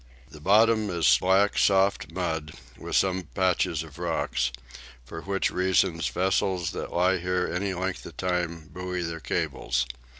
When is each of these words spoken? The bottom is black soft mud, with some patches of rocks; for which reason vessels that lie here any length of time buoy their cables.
The 0.31 0.41
bottom 0.41 0.89
is 0.89 1.19
black 1.21 1.59
soft 1.59 2.11
mud, 2.11 2.53
with 2.75 2.95
some 2.95 3.27
patches 3.35 3.83
of 3.83 3.99
rocks; 3.99 4.51
for 5.05 5.21
which 5.21 5.51
reason 5.51 6.01
vessels 6.01 6.71
that 6.71 6.91
lie 6.91 7.19
here 7.19 7.47
any 7.47 7.75
length 7.75 8.03
of 8.07 8.17
time 8.17 8.67
buoy 8.73 9.03
their 9.03 9.19
cables. 9.19 9.85